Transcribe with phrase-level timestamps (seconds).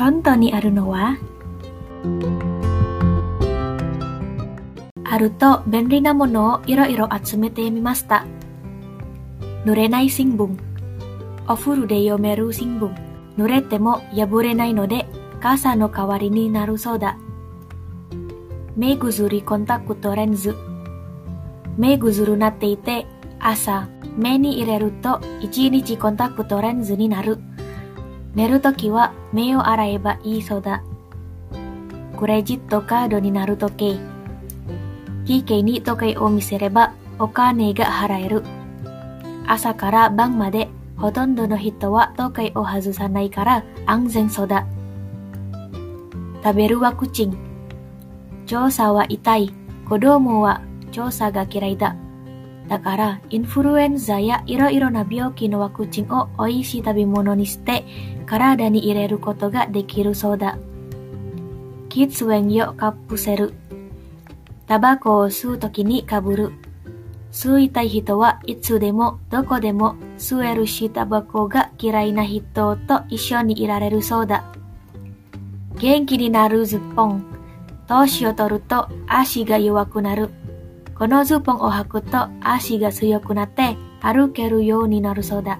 [0.00, 1.18] 本当にあるのは？
[5.04, 8.24] あると便利なものをいろいろ集めてみました。
[9.66, 10.58] 濡れない新聞。
[11.46, 12.90] お風呂で読める新聞。
[13.36, 15.04] 濡れても破れないので
[15.38, 17.18] 傘の代わりになるそうだ。
[18.76, 20.56] 目薬コンタクトレンズ。
[21.76, 23.04] 目薬なっていて
[23.38, 23.86] 朝
[24.16, 27.36] 目に入れると一日コンタクトレンズになる。
[28.34, 30.82] 寝るときは目を洗えばいいそうだ。
[32.18, 34.10] クレジットカードになる時計。
[35.24, 38.42] PK に時計を見せればお金が払える。
[39.46, 44.66] 朝から晩までほとんどの人は時計を外さないから安全そうだ。
[46.42, 47.36] 食べるワクチン。
[48.46, 49.54] 調査は痛い。
[49.88, 50.62] 子供は
[50.92, 51.96] 調査が嫌いだ。
[52.70, 57.84] だから、インフルエンザやいろいろな病気のワクチンを美味しい食べ物にして、
[58.26, 60.56] 体に入れることができるそうだ。
[61.88, 63.54] 喫煙をカップセル。
[64.68, 66.52] タバコを吸うときにかぶる。
[67.32, 74.44] 吸いたい人はいつでもどこでも吸えるしタバコが嫌いな人と一緒にいられるそうだ。
[75.80, 77.24] 元気になるズッポン。
[77.88, 80.30] 年を取ると足が弱くなる。
[81.00, 85.56] このズボンを履くと足が強くなって歩けるようになるそうだ。